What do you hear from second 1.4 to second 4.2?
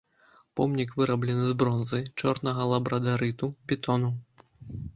з бронзы, чорнага лабрадарыту, бетону.